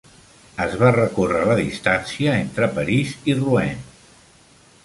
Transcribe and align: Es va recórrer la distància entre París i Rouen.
Es 0.63 0.71
va 0.83 0.89
recórrer 0.95 1.43
la 1.49 1.57
distància 1.59 2.33
entre 2.39 2.71
París 2.79 3.15
i 3.33 3.37
Rouen. 3.45 3.89